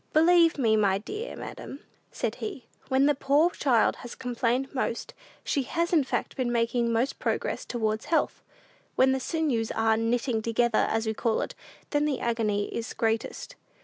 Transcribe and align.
"Believe 0.13 0.57
me, 0.57 0.75
my 0.75 0.97
dear 0.97 1.35
madam," 1.35 1.81
said 2.11 2.33
he, 2.41 2.65
"when 2.87 3.05
the 3.05 3.13
poor 3.13 3.51
child 3.51 3.97
has 3.97 4.15
complained 4.15 4.73
most, 4.73 5.13
she 5.43 5.61
has 5.61 5.93
in 5.93 6.03
fact 6.03 6.35
been 6.35 6.51
making 6.51 6.91
most 6.91 7.19
progress 7.19 7.65
towards 7.65 8.05
health. 8.05 8.41
When 8.95 9.11
the 9.11 9.19
sinews 9.19 9.69
are 9.69 9.97
'knitting 9.97 10.41
together,' 10.41 10.87
as 10.89 11.05
we 11.05 11.13
call 11.13 11.41
it, 11.41 11.53
then 11.91 12.05
the 12.05 12.19
agony 12.19 12.73
is 12.75 12.95
greatest." 12.95 13.55